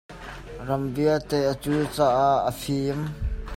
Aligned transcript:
Ram 0.67 0.83
vialte 0.95 1.37
a 1.51 1.53
cul 1.61 1.81
caah 1.95 2.35
a 2.49 2.51
fim. 2.61 2.99